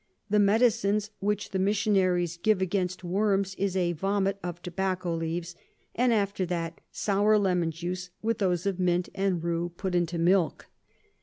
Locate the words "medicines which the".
0.39-1.59